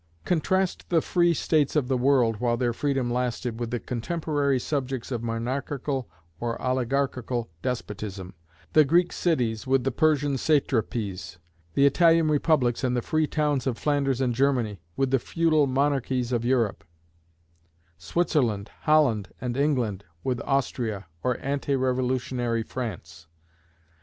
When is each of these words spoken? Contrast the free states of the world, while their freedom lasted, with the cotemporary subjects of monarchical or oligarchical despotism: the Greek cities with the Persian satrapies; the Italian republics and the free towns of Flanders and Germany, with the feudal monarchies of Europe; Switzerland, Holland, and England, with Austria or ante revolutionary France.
Contrast 0.25 0.89
the 0.89 0.99
free 0.99 1.31
states 1.31 1.75
of 1.75 1.87
the 1.87 1.95
world, 1.95 2.37
while 2.37 2.57
their 2.57 2.73
freedom 2.73 3.13
lasted, 3.13 3.59
with 3.59 3.69
the 3.69 3.79
cotemporary 3.79 4.59
subjects 4.59 5.11
of 5.11 5.21
monarchical 5.21 6.09
or 6.39 6.59
oligarchical 6.59 7.51
despotism: 7.61 8.33
the 8.73 8.83
Greek 8.83 9.13
cities 9.13 9.67
with 9.67 9.83
the 9.83 9.91
Persian 9.91 10.39
satrapies; 10.39 11.37
the 11.75 11.85
Italian 11.85 12.29
republics 12.29 12.83
and 12.83 12.97
the 12.97 13.03
free 13.03 13.27
towns 13.27 13.67
of 13.67 13.77
Flanders 13.77 14.21
and 14.21 14.33
Germany, 14.33 14.81
with 14.97 15.11
the 15.11 15.19
feudal 15.19 15.67
monarchies 15.67 16.31
of 16.31 16.43
Europe; 16.43 16.83
Switzerland, 17.99 18.71
Holland, 18.85 19.29
and 19.39 19.55
England, 19.55 20.03
with 20.23 20.41
Austria 20.45 21.05
or 21.21 21.37
ante 21.41 21.75
revolutionary 21.75 22.63
France. 22.63 23.27